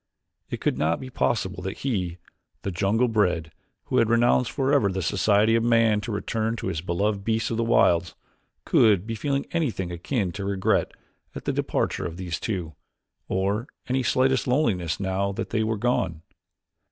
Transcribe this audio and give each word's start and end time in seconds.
It 0.49 0.61
could 0.61 0.79
not 0.79 0.99
be 0.99 1.11
possible 1.11 1.61
that 1.61 1.77
he, 1.81 2.17
the 2.63 2.71
jungle 2.71 3.07
bred, 3.07 3.51
who 3.83 3.97
had 3.99 4.09
renounced 4.09 4.49
forever 4.49 4.91
the 4.91 5.03
society 5.03 5.53
of 5.53 5.63
man 5.63 6.01
to 6.01 6.11
return 6.11 6.55
to 6.55 6.69
his 6.69 6.81
beloved 6.81 7.23
beasts 7.23 7.51
of 7.51 7.57
the 7.57 7.63
wilds, 7.63 8.15
could 8.65 9.05
be 9.05 9.13
feeling 9.13 9.45
anything 9.51 9.91
akin 9.91 10.31
to 10.31 10.43
regret 10.43 10.91
at 11.35 11.45
the 11.45 11.53
departure 11.53 12.07
of 12.07 12.17
these 12.17 12.39
two, 12.39 12.73
or 13.27 13.67
any 13.87 14.01
slightest 14.01 14.47
loneliness 14.47 14.99
now 14.99 15.31
that 15.33 15.51
they 15.51 15.63
were 15.63 15.77
gone. 15.77 16.23